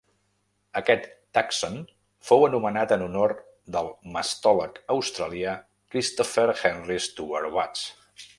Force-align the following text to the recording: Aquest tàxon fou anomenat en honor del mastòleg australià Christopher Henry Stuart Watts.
Aquest 0.79 1.03
tàxon 1.37 1.75
fou 2.29 2.45
anomenat 2.47 2.93
en 2.97 3.03
honor 3.09 3.35
del 3.77 3.91
mastòleg 4.17 4.81
australià 4.97 5.55
Christopher 5.93 6.47
Henry 6.65 7.01
Stuart 7.11 7.57
Watts. 7.61 7.87